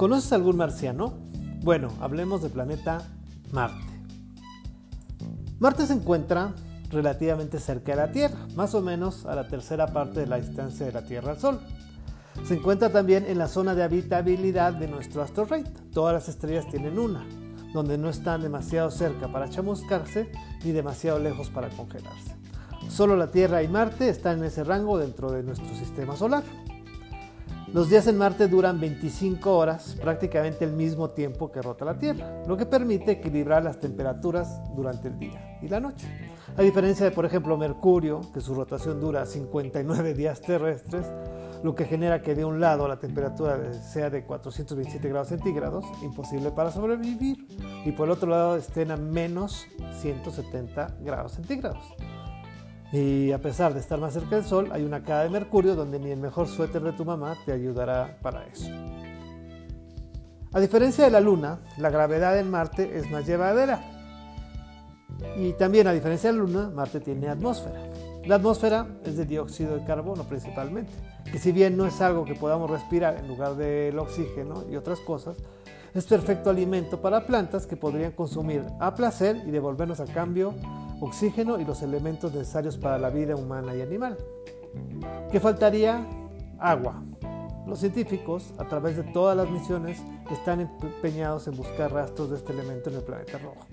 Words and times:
¿Conoces 0.00 0.32
algún 0.32 0.56
marciano? 0.56 1.12
Bueno, 1.62 1.88
hablemos 2.00 2.40
del 2.40 2.50
planeta 2.50 3.02
Marte. 3.52 3.84
Marte 5.58 5.86
se 5.86 5.92
encuentra 5.92 6.54
relativamente 6.88 7.60
cerca 7.60 7.92
de 7.92 7.98
la 7.98 8.10
Tierra, 8.10 8.46
más 8.54 8.74
o 8.74 8.80
menos 8.80 9.26
a 9.26 9.34
la 9.34 9.46
tercera 9.46 9.88
parte 9.88 10.20
de 10.20 10.26
la 10.26 10.40
distancia 10.40 10.86
de 10.86 10.92
la 10.92 11.04
Tierra 11.04 11.32
al 11.32 11.38
Sol. 11.38 11.60
Se 12.44 12.54
encuentra 12.54 12.88
también 12.88 13.26
en 13.26 13.36
la 13.36 13.46
zona 13.46 13.74
de 13.74 13.82
habitabilidad 13.82 14.72
de 14.72 14.88
nuestro 14.88 15.20
asteroide. 15.20 15.70
Todas 15.92 16.14
las 16.14 16.30
estrellas 16.30 16.66
tienen 16.70 16.98
una, 16.98 17.28
donde 17.74 17.98
no 17.98 18.08
están 18.08 18.40
demasiado 18.40 18.90
cerca 18.90 19.30
para 19.30 19.50
chamuscarse 19.50 20.32
ni 20.64 20.72
demasiado 20.72 21.18
lejos 21.18 21.50
para 21.50 21.68
congelarse. 21.68 22.34
Solo 22.88 23.16
la 23.16 23.30
Tierra 23.30 23.62
y 23.62 23.68
Marte 23.68 24.08
están 24.08 24.38
en 24.38 24.44
ese 24.44 24.64
rango 24.64 24.96
dentro 24.96 25.30
de 25.30 25.42
nuestro 25.42 25.68
sistema 25.74 26.16
solar. 26.16 26.42
Los 27.72 27.88
días 27.88 28.08
en 28.08 28.18
Marte 28.18 28.48
duran 28.48 28.80
25 28.80 29.56
horas, 29.56 29.96
prácticamente 30.00 30.64
el 30.64 30.72
mismo 30.72 31.10
tiempo 31.10 31.52
que 31.52 31.62
rota 31.62 31.84
la 31.84 31.96
Tierra, 31.96 32.42
lo 32.48 32.56
que 32.56 32.66
permite 32.66 33.12
equilibrar 33.12 33.62
las 33.62 33.78
temperaturas 33.78 34.60
durante 34.74 35.06
el 35.06 35.20
día 35.20 35.58
y 35.62 35.68
la 35.68 35.78
noche. 35.78 36.08
A 36.56 36.62
diferencia 36.62 37.04
de, 37.04 37.12
por 37.12 37.24
ejemplo, 37.26 37.56
Mercurio, 37.56 38.22
que 38.34 38.40
su 38.40 38.54
rotación 38.56 39.00
dura 39.00 39.24
59 39.24 40.14
días 40.14 40.40
terrestres, 40.40 41.06
lo 41.62 41.76
que 41.76 41.84
genera 41.84 42.22
que 42.22 42.34
de 42.34 42.44
un 42.44 42.58
lado 42.58 42.88
la 42.88 42.98
temperatura 42.98 43.72
sea 43.72 44.10
de 44.10 44.24
427 44.24 45.08
grados 45.08 45.28
centígrados, 45.28 45.84
imposible 46.02 46.50
para 46.50 46.72
sobrevivir, 46.72 47.46
y 47.84 47.92
por 47.92 48.08
el 48.08 48.12
otro 48.12 48.30
lado 48.30 48.56
estén 48.56 48.90
a 48.90 48.96
menos 48.96 49.68
170 50.00 50.96
grados 51.02 51.34
centígrados. 51.34 51.84
Y 52.92 53.30
a 53.30 53.38
pesar 53.38 53.72
de 53.72 53.80
estar 53.80 54.00
más 54.00 54.14
cerca 54.14 54.36
del 54.36 54.44
Sol, 54.44 54.70
hay 54.72 54.82
una 54.82 55.02
cara 55.02 55.22
de 55.22 55.30
Mercurio 55.30 55.76
donde 55.76 56.00
ni 56.00 56.10
el 56.10 56.18
mejor 56.18 56.48
suéter 56.48 56.82
de 56.82 56.92
tu 56.92 57.04
mamá 57.04 57.36
te 57.46 57.52
ayudará 57.52 58.18
para 58.20 58.46
eso. 58.46 58.68
A 60.52 60.58
diferencia 60.58 61.04
de 61.04 61.12
la 61.12 61.20
Luna, 61.20 61.60
la 61.78 61.90
gravedad 61.90 62.36
en 62.36 62.50
Marte 62.50 62.98
es 62.98 63.08
más 63.10 63.24
llevadera. 63.24 63.80
Y 65.36 65.52
también 65.52 65.86
a 65.86 65.92
diferencia 65.92 66.32
de 66.32 66.38
la 66.38 66.44
Luna, 66.44 66.70
Marte 66.74 66.98
tiene 66.98 67.28
atmósfera. 67.28 67.80
La 68.24 68.34
atmósfera 68.34 68.86
es 69.04 69.16
de 69.16 69.24
dióxido 69.24 69.76
de 69.76 69.84
carbono 69.84 70.24
principalmente, 70.24 70.92
que 71.30 71.38
si 71.38 71.52
bien 71.52 71.76
no 71.76 71.86
es 71.86 72.00
algo 72.00 72.24
que 72.24 72.34
podamos 72.34 72.68
respirar 72.68 73.16
en 73.16 73.28
lugar 73.28 73.54
del 73.54 73.98
oxígeno 73.98 74.64
y 74.68 74.74
otras 74.76 74.98
cosas, 75.00 75.36
es 75.94 76.04
perfecto 76.06 76.50
alimento 76.50 77.00
para 77.00 77.26
plantas 77.26 77.66
que 77.66 77.76
podrían 77.76 78.12
consumir 78.12 78.64
a 78.78 78.94
placer 78.94 79.42
y 79.46 79.50
devolvernos 79.50 80.00
a 80.00 80.06
cambio 80.06 80.54
oxígeno 81.00 81.58
y 81.58 81.64
los 81.64 81.82
elementos 81.82 82.34
necesarios 82.34 82.76
para 82.76 82.98
la 82.98 83.10
vida 83.10 83.34
humana 83.34 83.74
y 83.74 83.82
animal. 83.82 84.18
¿Qué 85.30 85.40
faltaría? 85.40 86.06
Agua. 86.58 87.02
Los 87.66 87.80
científicos, 87.80 88.52
a 88.58 88.64
través 88.64 88.96
de 88.96 89.04
todas 89.04 89.36
las 89.36 89.50
misiones, 89.50 90.02
están 90.30 90.60
empeñados 90.60 91.46
en 91.48 91.56
buscar 91.56 91.92
rastros 91.92 92.30
de 92.30 92.36
este 92.36 92.52
elemento 92.52 92.90
en 92.90 92.96
el 92.96 93.02
planeta 93.02 93.38
rojo. 93.38 93.66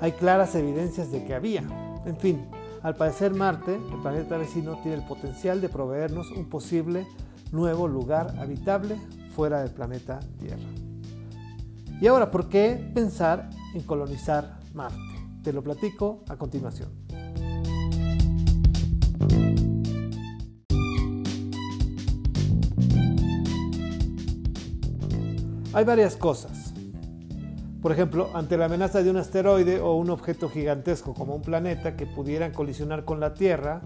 Hay 0.00 0.12
claras 0.12 0.54
evidencias 0.54 1.10
de 1.10 1.24
que 1.24 1.34
había. 1.34 1.62
En 2.04 2.16
fin, 2.16 2.46
al 2.82 2.94
parecer 2.94 3.34
Marte, 3.34 3.74
el 3.74 4.00
planeta 4.02 4.36
vecino, 4.36 4.78
tiene 4.82 4.98
el 4.98 5.06
potencial 5.06 5.60
de 5.60 5.68
proveernos 5.68 6.30
un 6.30 6.48
posible 6.48 7.06
nuevo 7.52 7.88
lugar 7.88 8.34
habitable 8.38 8.96
fuera 9.34 9.60
del 9.60 9.70
planeta 9.70 10.20
Tierra. 10.38 10.68
Y 12.00 12.06
ahora, 12.06 12.30
¿por 12.30 12.48
qué 12.48 12.90
pensar 12.94 13.50
en 13.74 13.82
colonizar 13.82 14.60
Marte? 14.74 15.15
Te 15.46 15.52
lo 15.52 15.62
platico 15.62 16.24
a 16.28 16.36
continuación. 16.36 16.88
Hay 25.72 25.84
varias 25.84 26.16
cosas. 26.16 26.74
Por 27.80 27.92
ejemplo, 27.92 28.30
ante 28.34 28.56
la 28.56 28.64
amenaza 28.64 29.04
de 29.04 29.10
un 29.10 29.18
asteroide 29.18 29.78
o 29.78 29.94
un 29.94 30.10
objeto 30.10 30.48
gigantesco 30.48 31.14
como 31.14 31.36
un 31.36 31.42
planeta 31.42 31.94
que 31.94 32.06
pudieran 32.06 32.50
colisionar 32.50 33.04
con 33.04 33.20
la 33.20 33.34
Tierra 33.34 33.82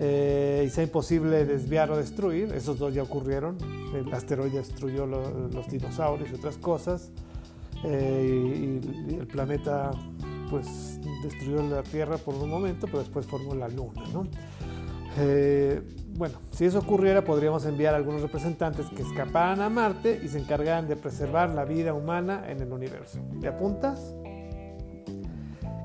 eh, 0.00 0.64
y 0.66 0.70
sea 0.70 0.82
imposible 0.82 1.44
desviar 1.44 1.92
o 1.92 1.96
destruir, 1.96 2.52
esos 2.52 2.80
dos 2.80 2.92
ya 2.92 3.04
ocurrieron, 3.04 3.58
el 3.94 4.12
asteroide 4.12 4.58
destruyó 4.58 5.06
los 5.06 5.68
dinosaurios 5.70 6.32
y 6.32 6.34
otras 6.34 6.58
cosas, 6.58 7.12
eh, 7.84 8.80
y, 8.82 9.14
el 9.14 9.26
planeta 9.26 9.90
pues 10.50 11.00
destruyó 11.22 11.62
la 11.62 11.82
Tierra 11.82 12.18
por 12.18 12.34
un 12.34 12.48
momento, 12.48 12.86
pero 12.86 13.00
después 13.00 13.26
formó 13.26 13.54
la 13.54 13.68
Luna. 13.68 14.02
Eh, 15.16 15.82
bueno, 16.16 16.38
si 16.50 16.64
eso 16.64 16.78
ocurriera, 16.78 17.24
podríamos 17.24 17.64
enviar 17.66 17.94
algunos 17.94 18.22
representantes 18.22 18.86
que 18.86 19.02
escaparan 19.02 19.60
a 19.60 19.68
Marte 19.68 20.20
y 20.22 20.28
se 20.28 20.38
encargaran 20.38 20.88
de 20.88 20.96
preservar 20.96 21.50
la 21.50 21.64
vida 21.64 21.94
humana 21.94 22.44
en 22.48 22.60
el 22.60 22.72
universo. 22.72 23.18
¿Te 23.40 23.48
apuntas? 23.48 24.14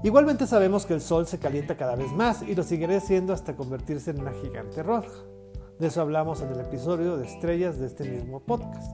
Igualmente 0.04 0.48
sabemos 0.48 0.86
que 0.86 0.94
el 0.94 1.02
Sol 1.02 1.28
se 1.28 1.40
calienta 1.40 1.76
cada 1.76 1.96
vez 1.96 2.12
más 2.14 2.42
y 2.42 2.56
lo 2.56 2.64
seguirá 2.64 2.96
haciendo 2.98 3.34
hasta 3.34 3.56
convertirse 3.56 4.12
en 4.12 4.22
una 4.22 4.32
gigante 4.32 4.82
roja. 4.82 5.12
De 5.78 5.88
eso 5.88 6.02
hablamos 6.02 6.42
en 6.42 6.52
el 6.52 6.60
episodio 6.60 7.18
de 7.18 7.26
estrellas 7.26 7.80
de 7.80 7.88
este 7.88 8.10
mismo 8.10 8.40
podcast. 8.40 8.92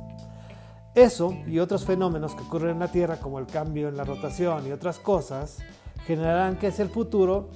Eso 0.95 1.33
y 1.45 1.59
otros 1.59 1.83
fenómenos 1.83 2.35
que 2.35 2.44
ocurren 2.44 2.72
en 2.72 2.79
la 2.79 2.88
Tierra 2.88 3.17
como 3.17 3.38
el 3.38 3.47
cambio 3.47 3.89
en 3.89 3.97
la 3.97 4.06
rotación 4.06 4.66
y 4.66 4.72
otras 4.72 4.97
cosas 4.97 5.57
generarán 6.06 6.57
que 6.57 6.67
hacia 6.67 6.83
el 6.83 6.89
futuro 6.89 7.50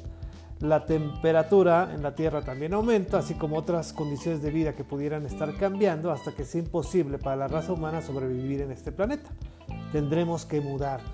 la 0.60 0.86
temperatura 0.86 1.90
en 1.94 2.04
la 2.04 2.16
Tierra 2.16 2.42
también 2.42 2.74
aumenta, 2.74 3.20
así 3.20 3.36
como 3.36 3.56
otras 3.56 3.94
condiciones 3.94 4.42
de 4.42 4.52
vida 4.52 4.76
que 4.76 4.84
pudieran 4.84 5.26
estar 5.26 5.56
cambiando 5.56 6.12
hasta 6.12 6.34
que 6.34 6.44
sea 6.44 6.60
imposible 6.60 7.18
para 7.18 7.38
la 7.38 7.48
raza 7.48 7.72
humana 7.72 8.02
sobrevivir 8.02 8.60
en 8.60 8.72
este 8.72 8.92
planeta. 8.92 9.30
Tendremos 9.94 10.46
que 10.46 10.60
mudarnos. 10.60 11.10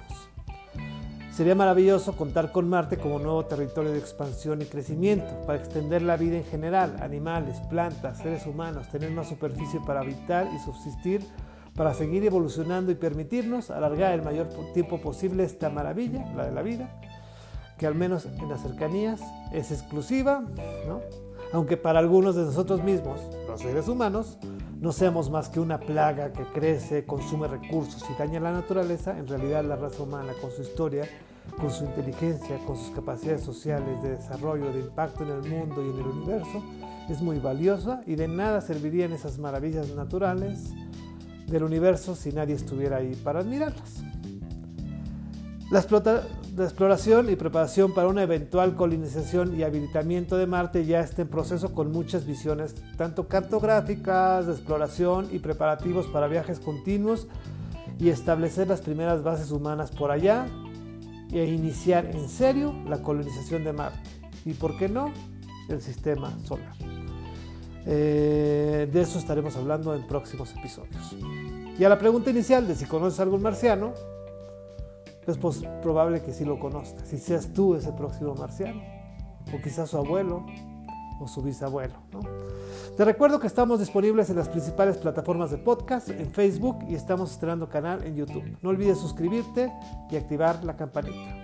Sería 1.32 1.54
maravilloso 1.54 2.16
contar 2.16 2.52
con 2.52 2.68
Marte 2.68 2.98
como 2.98 3.20
nuevo 3.20 3.46
territorio 3.46 3.92
de 3.92 4.00
expansión 4.00 4.64
y 4.64 4.66
crecimiento, 4.66 5.42
para 5.46 5.60
extender 5.60 6.02
la 6.02 6.18
vida 6.18 6.38
en 6.38 6.46
general, 6.46 6.96
animales, 7.02 7.58
plantas, 7.70 8.18
seres 8.18 8.48
humanos, 8.48 8.90
tener 8.90 9.12
más 9.12 9.30
superficie 9.30 9.80
para 9.86 10.00
habitar 10.00 10.48
y 10.56 10.60
subsistir 10.60 11.22
para 11.76 11.94
seguir 11.94 12.26
evolucionando 12.26 12.92
y 12.92 12.96
permitirnos 12.96 13.70
alargar 13.70 14.14
el 14.14 14.22
mayor 14.22 14.48
tiempo 14.74 15.02
posible 15.02 15.44
esta 15.44 15.70
maravilla, 15.70 16.26
la 16.36 16.46
de 16.46 16.52
la 16.52 16.62
vida, 16.62 16.90
que 17.78 17.86
al 17.86 17.96
menos 17.96 18.26
en 18.26 18.48
las 18.48 18.62
cercanías 18.62 19.22
es 19.52 19.72
exclusiva, 19.72 20.44
aunque 21.52 21.76
para 21.76 22.00
algunos 22.00 22.36
de 22.36 22.44
nosotros 22.44 22.82
mismos, 22.82 23.20
los 23.48 23.62
seres 23.62 23.88
humanos, 23.90 24.38
no 24.80 24.92
seamos 24.92 25.30
más 25.30 25.50
que 25.50 25.60
una 25.60 25.80
plaga 25.80 26.32
que 26.32 26.44
crece, 26.46 27.06
consume 27.06 27.48
recursos 27.48 28.04
y 28.10 28.18
daña 28.18 28.40
la 28.40 28.54
naturaleza, 28.54 29.18
en 29.18 29.28
realidad 29.28 29.64
la 29.66 29.76
raza 29.76 30.04
humana 30.04 30.34
con 30.42 30.52
su 30.52 30.62
historia, 30.62 31.08
con 31.60 31.72
su 31.72 31.86
inteligencia, 31.86 32.58
con 32.66 32.78
sus 32.78 32.92
capacidades 32.92 33.42
sociales 33.42 34.02
de 34.02 34.12
desarrollo, 34.12 34.72
de 34.72 34.80
impacto 34.80 35.24
en 35.24 35.32
el 35.32 35.50
mundo 35.50 35.84
y 35.86 35.90
en 35.90 36.00
el 36.00 36.08
universo, 36.08 36.64
es 37.10 37.22
muy 37.22 37.40
valiosa 37.40 38.02
y 38.06 38.16
de 38.16 38.28
nada 38.28 38.62
servirían 38.62 39.12
esas 39.12 39.38
maravillas 39.38 39.94
naturales 39.94 40.74
del 41.48 41.64
universo 41.64 42.16
si 42.16 42.32
nadie 42.32 42.56
estuviera 42.56 42.98
ahí 42.98 43.16
para 43.24 43.40
admirarlas. 43.40 44.04
La, 45.72 45.80
exploración 45.80 47.30
y 47.30 47.36
preparación 47.36 47.94
para 47.94 48.08
una 48.08 48.22
eventual 48.22 48.76
colonización 48.76 49.60
y 49.60 49.64
habilitamiento 49.64 50.38
de 50.38 50.46
Marte 50.46 50.86
ya 50.86 51.00
está 51.00 51.24
en 51.24 51.28
proceso 51.28 51.74
con 51.74 51.92
muchas 51.92 52.26
visiones, 52.26 52.76
tanto 52.98 53.28
cartográficas, 53.28 54.46
de 54.46 54.54
exploración 54.54 55.28
y 55.32 55.40
preparativos 55.40 56.06
para 56.08 56.28
viajes 56.28 56.60
continuos 56.60 57.28
y 58.00 58.10
establecer 58.10 58.68
las 58.68 58.82
primeras 58.82 59.24
bases 59.24 59.52
humanas 59.52 59.92
por 59.92 60.12
allá 60.12 60.46
e 61.32 61.46
iniciar 61.46 62.06
en 62.06 62.30
serio 62.30 62.74
la 62.88 63.02
colonización 63.02 63.64
de 63.64 63.74
Marte. 63.74 64.10
Y 64.46 64.54
por 64.54 64.78
qué 64.78 64.88
no, 64.88 65.12
el 65.68 65.82
sistema 65.82 66.38
solar. 66.46 66.95
Eh, 67.86 68.90
de 68.92 69.02
eso 69.02 69.20
estaremos 69.20 69.56
hablando 69.58 69.94
en 69.94 70.08
próximos 70.08 70.54
episodios. 70.58 71.16
Y 71.78 71.84
a 71.84 71.90
la 71.90 72.00
pregunta 72.00 72.30
inicial 72.30 72.68
de 72.68 72.76
si 72.76 72.86
conoces 72.86 73.20
a 73.20 73.24
algún 73.24 73.42
marciano, 73.42 73.94
es 75.28 75.38
pues 75.38 75.64
probable 75.82 76.22
que 76.22 76.34
sí 76.34 76.46
lo 76.46 76.60
conozcas, 76.60 77.08
si 77.08 77.18
seas 77.18 77.54
tú 77.54 77.76
ese 77.76 77.92
próximo 77.92 78.36
marciano, 78.36 78.82
o 79.54 79.62
quizás 79.62 79.90
su 79.90 79.98
abuelo 79.98 80.46
o 81.20 81.28
su 81.28 81.42
bisabuelo. 81.42 81.96
Te 82.98 83.06
recuerdo 83.06 83.40
que 83.40 83.48
estamos 83.48 83.80
disponibles 83.80 84.30
en 84.30 84.38
las 84.38 84.50
principales 84.50 84.98
plataformas 84.98 85.52
de 85.52 85.58
podcast, 85.58 86.10
en 86.10 86.32
Facebook 86.32 86.80
y 86.88 86.96
estamos 86.96 87.32
estrenando 87.32 87.70
canal 87.70 88.04
en 88.04 88.16
YouTube. 88.16 88.58
No 88.62 88.70
olvides 88.70 89.00
suscribirte 89.00 89.72
y 90.10 90.16
activar 90.16 90.64
la 90.64 90.76
campanita. 90.76 91.35